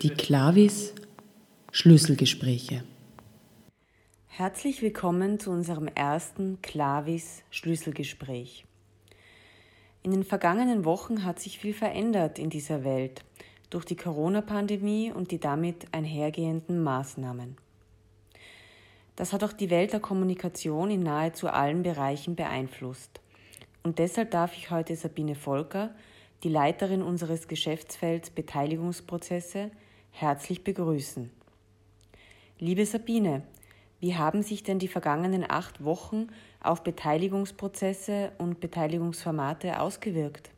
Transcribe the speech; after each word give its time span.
Die 0.00 0.10
Klavis 0.10 0.94
Schlüsselgespräche. 1.72 2.84
Herzlich 4.28 4.80
willkommen 4.80 5.40
zu 5.40 5.50
unserem 5.50 5.88
ersten 5.88 6.62
Klavis 6.62 7.42
Schlüsselgespräch. 7.50 8.64
In 10.04 10.12
den 10.12 10.22
vergangenen 10.22 10.84
Wochen 10.84 11.24
hat 11.24 11.40
sich 11.40 11.58
viel 11.58 11.74
verändert 11.74 12.38
in 12.38 12.48
dieser 12.48 12.84
Welt 12.84 13.24
durch 13.70 13.84
die 13.84 13.96
Corona-Pandemie 13.96 15.10
und 15.10 15.32
die 15.32 15.40
damit 15.40 15.88
einhergehenden 15.90 16.80
Maßnahmen. 16.80 17.56
Das 19.16 19.32
hat 19.32 19.42
auch 19.42 19.52
die 19.52 19.68
Welt 19.68 19.92
der 19.92 20.00
Kommunikation 20.00 20.92
in 20.92 21.02
nahezu 21.02 21.48
allen 21.48 21.82
Bereichen 21.82 22.36
beeinflusst. 22.36 23.20
Und 23.82 23.98
deshalb 23.98 24.30
darf 24.30 24.56
ich 24.56 24.70
heute 24.70 24.94
Sabine 24.94 25.34
Volker, 25.34 25.92
die 26.44 26.50
Leiterin 26.50 27.02
unseres 27.02 27.48
Geschäftsfelds 27.48 28.30
Beteiligungsprozesse, 28.30 29.72
herzlich 30.20 30.64
begrüßen. 30.64 31.30
Liebe 32.58 32.84
Sabine, 32.84 33.42
wie 34.00 34.16
haben 34.16 34.42
sich 34.42 34.64
denn 34.64 34.80
die 34.80 34.88
vergangenen 34.88 35.44
acht 35.48 35.84
Wochen 35.84 36.28
auf 36.60 36.82
Beteiligungsprozesse 36.82 38.32
und 38.38 38.58
Beteiligungsformate 38.58 39.80
ausgewirkt? 39.80 40.50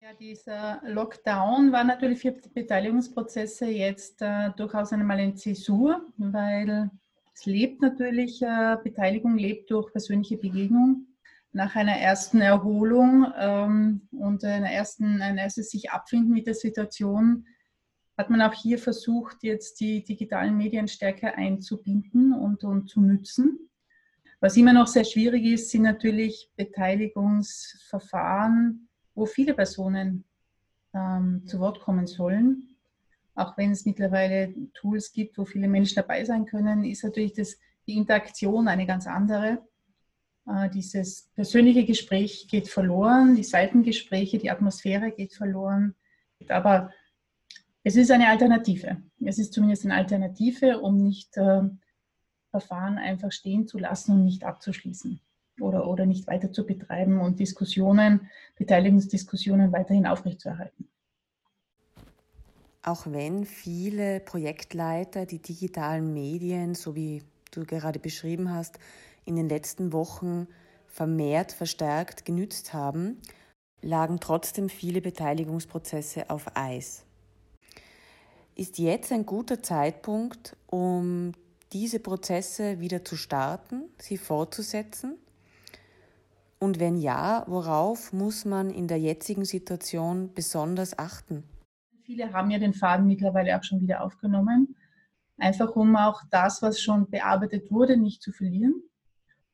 Ja, 0.00 0.08
dieser 0.18 0.80
Lockdown 0.84 1.70
war 1.70 1.84
natürlich 1.84 2.20
für 2.20 2.32
die 2.32 2.48
Beteiligungsprozesse 2.48 3.66
jetzt 3.66 4.20
äh, 4.22 4.50
durchaus 4.56 4.92
einmal 4.92 5.18
eine 5.18 5.34
Zäsur, 5.34 6.04
weil 6.16 6.90
es 7.34 7.46
lebt 7.46 7.82
natürlich, 7.82 8.42
äh, 8.42 8.76
Beteiligung 8.82 9.36
lebt 9.36 9.70
durch 9.70 9.92
persönliche 9.92 10.38
Begegnung. 10.38 11.06
Nach 11.52 11.74
einer 11.74 11.96
ersten 11.96 12.40
Erholung 12.40 13.26
ähm, 13.38 14.08
und 14.10 14.44
einer 14.44 14.70
ersten, 14.70 15.22
ein 15.22 15.38
erstes 15.38 15.70
sich 15.70 15.90
abfinden 15.90 16.32
mit 16.32 16.46
der 16.46 16.54
Situation 16.54 17.46
hat 18.16 18.30
man 18.30 18.40
auch 18.42 18.54
hier 18.54 18.78
versucht, 18.78 19.42
jetzt 19.42 19.78
die 19.80 20.02
digitalen 20.02 20.56
Medien 20.56 20.88
stärker 20.88 21.34
einzubinden 21.34 22.32
und, 22.32 22.64
und 22.64 22.88
zu 22.88 23.02
nützen. 23.02 23.68
Was 24.40 24.56
immer 24.56 24.72
noch 24.72 24.86
sehr 24.86 25.04
schwierig 25.04 25.44
ist, 25.44 25.68
sind 25.70 25.82
natürlich 25.82 26.50
Beteiligungsverfahren, 26.56 28.88
wo 29.14 29.26
viele 29.26 29.52
Personen 29.54 30.24
ähm, 30.94 31.42
zu 31.46 31.60
Wort 31.60 31.80
kommen 31.80 32.06
sollen. 32.06 32.76
Auch 33.34 33.58
wenn 33.58 33.72
es 33.72 33.84
mittlerweile 33.84 34.54
Tools 34.74 35.12
gibt, 35.12 35.36
wo 35.36 35.44
viele 35.44 35.68
Menschen 35.68 35.96
dabei 35.96 36.24
sein 36.24 36.46
können, 36.46 36.84
ist 36.84 37.04
natürlich 37.04 37.34
das, 37.34 37.58
die 37.86 37.96
Interaktion 37.96 38.68
eine 38.68 38.86
ganz 38.86 39.06
andere. 39.06 39.58
Äh, 40.46 40.70
dieses 40.70 41.28
persönliche 41.34 41.84
Gespräch 41.84 42.48
geht 42.48 42.68
verloren, 42.68 43.36
die 43.36 43.44
Seitengespräche, 43.44 44.38
die 44.38 44.50
Atmosphäre 44.50 45.12
geht 45.12 45.34
verloren. 45.34 45.94
Aber 46.48 46.90
es 47.86 47.94
ist 47.94 48.10
eine 48.10 48.26
Alternative. 48.26 49.00
Es 49.24 49.38
ist 49.38 49.52
zumindest 49.52 49.84
eine 49.84 49.94
Alternative, 49.94 50.80
um 50.80 50.96
nicht 50.96 51.36
äh, 51.36 51.62
Verfahren 52.50 52.98
einfach 52.98 53.30
stehen 53.30 53.68
zu 53.68 53.78
lassen 53.78 54.10
und 54.10 54.24
nicht 54.24 54.42
abzuschließen 54.42 55.20
oder, 55.60 55.86
oder 55.86 56.04
nicht 56.04 56.26
weiter 56.26 56.50
zu 56.50 56.66
betreiben 56.66 57.20
und 57.20 57.38
Diskussionen, 57.38 58.28
Beteiligungsdiskussionen 58.56 59.70
weiterhin 59.70 60.04
aufrechtzuerhalten. 60.04 60.88
Auch 62.82 63.06
wenn 63.06 63.44
viele 63.44 64.18
Projektleiter 64.18 65.24
die 65.24 65.40
digitalen 65.40 66.12
Medien, 66.12 66.74
so 66.74 66.96
wie 66.96 67.22
du 67.52 67.64
gerade 67.64 68.00
beschrieben 68.00 68.52
hast, 68.52 68.80
in 69.24 69.36
den 69.36 69.48
letzten 69.48 69.92
Wochen 69.92 70.48
vermehrt, 70.88 71.52
verstärkt 71.52 72.24
genützt 72.24 72.74
haben, 72.74 73.22
lagen 73.80 74.18
trotzdem 74.18 74.68
viele 74.68 75.00
Beteiligungsprozesse 75.00 76.30
auf 76.30 76.46
Eis. 76.56 77.05
Ist 78.58 78.78
jetzt 78.78 79.12
ein 79.12 79.26
guter 79.26 79.62
Zeitpunkt, 79.62 80.56
um 80.66 81.32
diese 81.74 82.00
Prozesse 82.00 82.80
wieder 82.80 83.04
zu 83.04 83.14
starten, 83.14 83.82
sie 83.98 84.16
fortzusetzen? 84.16 85.18
Und 86.58 86.80
wenn 86.80 86.96
ja, 86.96 87.44
worauf 87.48 88.14
muss 88.14 88.46
man 88.46 88.70
in 88.70 88.88
der 88.88 88.98
jetzigen 88.98 89.44
Situation 89.44 90.32
besonders 90.32 90.98
achten? 90.98 91.44
Viele 92.04 92.32
haben 92.32 92.50
ja 92.50 92.58
den 92.58 92.72
Faden 92.72 93.06
mittlerweile 93.06 93.58
auch 93.58 93.62
schon 93.62 93.82
wieder 93.82 94.02
aufgenommen, 94.02 94.74
einfach 95.36 95.76
um 95.76 95.94
auch 95.94 96.22
das, 96.30 96.62
was 96.62 96.80
schon 96.80 97.10
bearbeitet 97.10 97.70
wurde, 97.70 97.98
nicht 97.98 98.22
zu 98.22 98.32
verlieren 98.32 98.82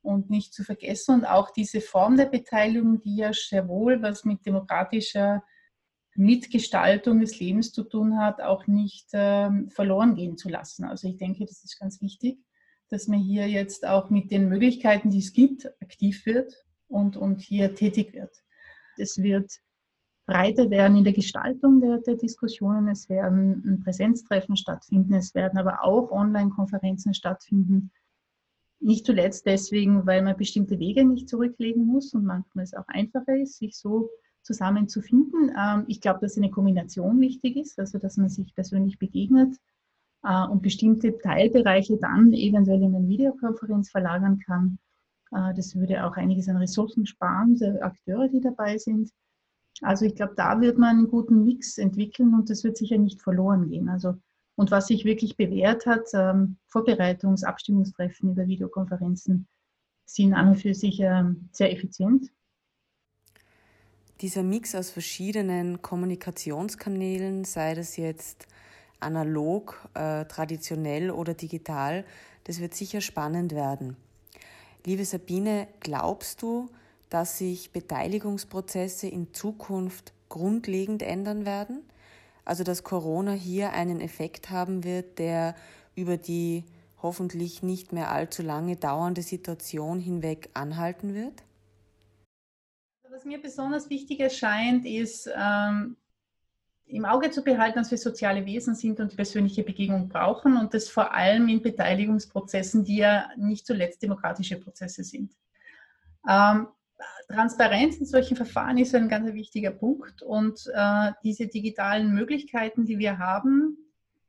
und 0.00 0.30
nicht 0.30 0.54
zu 0.54 0.64
vergessen 0.64 1.16
und 1.16 1.24
auch 1.26 1.50
diese 1.50 1.82
Form 1.82 2.16
der 2.16 2.26
Beteiligung, 2.26 3.02
die 3.02 3.16
ja 3.16 3.34
sehr 3.34 3.68
wohl 3.68 4.00
was 4.00 4.24
mit 4.24 4.46
demokratischer 4.46 5.42
Mitgestaltung 6.18 7.20
des 7.20 7.38
Lebens 7.38 7.72
zu 7.72 7.84
tun 7.84 8.18
hat, 8.18 8.40
auch 8.40 8.66
nicht 8.66 9.08
ähm, 9.12 9.70
verloren 9.70 10.14
gehen 10.14 10.36
zu 10.36 10.48
lassen. 10.48 10.84
Also 10.84 11.08
ich 11.08 11.16
denke, 11.16 11.44
das 11.44 11.64
ist 11.64 11.78
ganz 11.78 12.00
wichtig, 12.00 12.38
dass 12.88 13.08
man 13.08 13.18
hier 13.18 13.48
jetzt 13.48 13.86
auch 13.86 14.10
mit 14.10 14.30
den 14.30 14.48
Möglichkeiten, 14.48 15.10
die 15.10 15.18
es 15.18 15.32
gibt, 15.32 15.66
aktiv 15.82 16.24
wird 16.26 16.64
und, 16.88 17.16
und 17.16 17.40
hier 17.40 17.74
tätig 17.74 18.12
wird. 18.14 18.42
Es 18.96 19.18
wird 19.18 19.50
breiter 20.26 20.70
werden 20.70 20.98
in 20.98 21.04
der 21.04 21.12
Gestaltung 21.12 21.80
der, 21.80 21.98
der 21.98 22.16
Diskussionen. 22.16 22.88
Es 22.88 23.08
werden 23.08 23.80
Präsenztreffen 23.84 24.56
stattfinden. 24.56 25.14
Es 25.14 25.34
werden 25.34 25.58
aber 25.58 25.82
auch 25.84 26.10
Online-Konferenzen 26.10 27.14
stattfinden. 27.14 27.90
Nicht 28.80 29.06
zuletzt 29.06 29.46
deswegen, 29.46 30.06
weil 30.06 30.22
man 30.22 30.36
bestimmte 30.36 30.78
Wege 30.78 31.04
nicht 31.04 31.28
zurücklegen 31.28 31.86
muss 31.86 32.12
und 32.12 32.24
manchmal 32.24 32.64
es 32.64 32.74
auch 32.74 32.86
einfacher 32.88 33.36
ist, 33.36 33.58
sich 33.58 33.76
so 33.76 34.10
zusammenzufinden. 34.46 35.52
Ähm, 35.58 35.84
ich 35.88 36.00
glaube, 36.00 36.20
dass 36.20 36.36
eine 36.36 36.50
Kombination 36.50 37.20
wichtig 37.20 37.56
ist, 37.56 37.78
also 37.78 37.98
dass 37.98 38.16
man 38.16 38.28
sich 38.28 38.54
persönlich 38.54 38.98
begegnet 38.98 39.56
äh, 40.22 40.46
und 40.46 40.62
bestimmte 40.62 41.18
Teilbereiche 41.18 41.98
dann 41.98 42.32
eventuell 42.32 42.82
in 42.82 42.94
eine 42.94 43.08
Videokonferenz 43.08 43.90
verlagern 43.90 44.38
kann. 44.38 44.78
Äh, 45.32 45.52
das 45.54 45.74
würde 45.74 46.06
auch 46.06 46.16
einiges 46.16 46.48
an 46.48 46.56
Ressourcen 46.56 47.06
sparen 47.06 47.58
der 47.58 47.84
Akteure, 47.84 48.28
die 48.28 48.40
dabei 48.40 48.78
sind. 48.78 49.10
Also 49.82 50.06
ich 50.06 50.14
glaube, 50.14 50.34
da 50.36 50.60
wird 50.60 50.78
man 50.78 50.96
einen 50.96 51.08
guten 51.08 51.44
Mix 51.44 51.76
entwickeln 51.76 52.32
und 52.32 52.48
das 52.48 52.64
wird 52.64 52.78
sicher 52.78 52.96
nicht 52.96 53.20
verloren 53.20 53.68
gehen. 53.68 53.90
Also 53.90 54.14
und 54.58 54.70
was 54.70 54.86
sich 54.86 55.04
wirklich 55.04 55.36
bewährt 55.36 55.84
hat, 55.84 56.08
ähm, 56.14 56.56
Vorbereitungs-, 56.72 57.44
Abstimmungstreffen 57.44 58.30
über 58.30 58.46
Videokonferenzen 58.46 59.46
sind 60.06 60.32
an 60.32 60.48
und 60.48 60.56
für 60.56 60.72
sich 60.72 61.00
ähm, 61.00 61.50
sehr 61.52 61.72
effizient 61.72 62.30
dieser 64.20 64.42
Mix 64.42 64.74
aus 64.74 64.90
verschiedenen 64.90 65.82
Kommunikationskanälen, 65.82 67.44
sei 67.44 67.74
das 67.74 67.96
jetzt 67.96 68.46
analog, 69.00 69.88
äh, 69.94 70.24
traditionell 70.24 71.10
oder 71.10 71.34
digital, 71.34 72.04
das 72.44 72.60
wird 72.60 72.74
sicher 72.74 73.00
spannend 73.00 73.52
werden. 73.52 73.96
Liebe 74.84 75.04
Sabine, 75.04 75.68
glaubst 75.80 76.42
du, 76.42 76.70
dass 77.10 77.38
sich 77.38 77.72
Beteiligungsprozesse 77.72 79.08
in 79.08 79.34
Zukunft 79.34 80.12
grundlegend 80.28 81.02
ändern 81.02 81.44
werden? 81.44 81.82
Also 82.44 82.64
dass 82.64 82.84
Corona 82.84 83.32
hier 83.32 83.72
einen 83.72 84.00
Effekt 84.00 84.50
haben 84.50 84.84
wird, 84.84 85.18
der 85.18 85.54
über 85.94 86.16
die 86.16 86.64
hoffentlich 87.02 87.62
nicht 87.62 87.92
mehr 87.92 88.12
allzu 88.12 88.42
lange 88.42 88.76
dauernde 88.76 89.22
Situation 89.22 89.98
hinweg 90.00 90.50
anhalten 90.54 91.14
wird? 91.14 91.42
Was 93.16 93.24
mir 93.24 93.40
besonders 93.40 93.88
wichtig 93.88 94.20
erscheint, 94.20 94.84
ist 94.84 95.26
ähm, 95.34 95.96
im 96.84 97.06
Auge 97.06 97.30
zu 97.30 97.42
behalten, 97.42 97.78
dass 97.78 97.90
wir 97.90 97.96
soziale 97.96 98.44
Wesen 98.44 98.74
sind 98.74 99.00
und 99.00 99.10
die 99.10 99.16
persönliche 99.16 99.62
Begegnung 99.62 100.10
brauchen 100.10 100.58
und 100.58 100.74
das 100.74 100.90
vor 100.90 101.14
allem 101.14 101.48
in 101.48 101.62
Beteiligungsprozessen, 101.62 102.84
die 102.84 102.98
ja 102.98 103.30
nicht 103.38 103.66
zuletzt 103.66 104.02
demokratische 104.02 104.60
Prozesse 104.60 105.02
sind. 105.02 105.32
Ähm, 106.28 106.68
Transparenz 107.28 107.96
in 107.96 108.04
solchen 108.04 108.36
Verfahren 108.36 108.76
ist 108.76 108.94
ein 108.94 109.08
ganz 109.08 109.32
wichtiger 109.32 109.70
Punkt 109.70 110.20
und 110.20 110.70
äh, 110.74 111.12
diese 111.24 111.46
digitalen 111.46 112.12
Möglichkeiten, 112.12 112.84
die 112.84 112.98
wir 112.98 113.16
haben, 113.16 113.78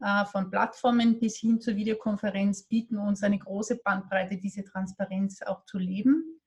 äh, 0.00 0.24
von 0.24 0.50
Plattformen 0.50 1.20
bis 1.20 1.36
hin 1.36 1.60
zur 1.60 1.76
Videokonferenz, 1.76 2.62
bieten 2.62 2.96
uns 2.96 3.22
eine 3.22 3.38
große 3.38 3.76
Bandbreite, 3.84 4.38
diese 4.38 4.64
Transparenz 4.64 5.42
auch 5.42 5.66
zu 5.66 5.76
leben. 5.76 6.39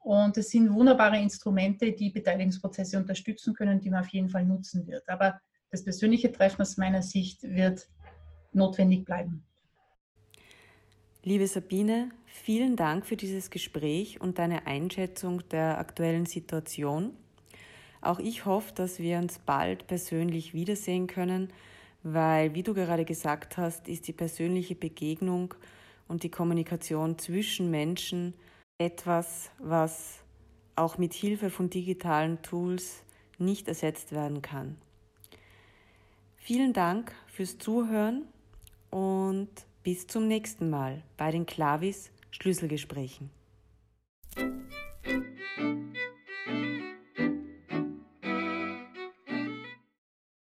Und 0.00 0.36
es 0.38 0.50
sind 0.50 0.72
wunderbare 0.72 1.20
Instrumente, 1.20 1.92
die 1.92 2.10
Beteiligungsprozesse 2.10 2.96
unterstützen 2.96 3.54
können, 3.54 3.80
die 3.80 3.90
man 3.90 4.00
auf 4.04 4.08
jeden 4.08 4.30
Fall 4.30 4.44
nutzen 4.44 4.86
wird. 4.86 5.08
Aber 5.08 5.40
das 5.70 5.84
persönliche 5.84 6.32
Treffen 6.32 6.62
aus 6.62 6.76
meiner 6.76 7.02
Sicht 7.02 7.42
wird 7.42 7.88
notwendig 8.52 9.04
bleiben. 9.04 9.44
Liebe 11.22 11.46
Sabine, 11.46 12.08
vielen 12.24 12.76
Dank 12.76 13.04
für 13.04 13.16
dieses 13.16 13.50
Gespräch 13.50 14.20
und 14.22 14.38
deine 14.38 14.66
Einschätzung 14.66 15.46
der 15.50 15.78
aktuellen 15.78 16.24
Situation. 16.24 17.12
Auch 18.00 18.18
ich 18.18 18.46
hoffe, 18.46 18.72
dass 18.74 18.98
wir 18.98 19.18
uns 19.18 19.38
bald 19.38 19.86
persönlich 19.86 20.54
wiedersehen 20.54 21.06
können, 21.06 21.52
weil, 22.02 22.54
wie 22.54 22.62
du 22.62 22.72
gerade 22.72 23.04
gesagt 23.04 23.58
hast, 23.58 23.86
ist 23.86 24.08
die 24.08 24.14
persönliche 24.14 24.74
Begegnung 24.74 25.54
und 26.08 26.22
die 26.22 26.30
Kommunikation 26.30 27.18
zwischen 27.18 27.70
Menschen 27.70 28.32
etwas, 28.80 29.50
was 29.58 30.18
auch 30.76 30.98
mit 30.98 31.14
Hilfe 31.14 31.50
von 31.50 31.70
digitalen 31.70 32.42
Tools 32.42 33.02
nicht 33.38 33.68
ersetzt 33.68 34.12
werden 34.12 34.42
kann. 34.42 34.76
Vielen 36.36 36.72
Dank 36.72 37.12
für 37.26 37.30
fürs 37.40 37.56
Zuhören 37.56 38.24
und 38.90 39.48
bis 39.82 40.06
zum 40.06 40.28
nächsten 40.28 40.68
Mal 40.68 41.02
bei 41.16 41.30
den 41.30 41.46
Klavis 41.46 42.10
Schlüsselgesprächen. 42.32 43.30